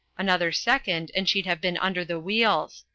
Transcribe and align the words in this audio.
Another 0.17 0.51
second 0.51 1.11
and 1.13 1.29
she'd 1.29 1.45
have 1.45 1.61
been 1.61 1.77
under 1.77 2.03
the 2.03 2.19
wheels. 2.19 2.85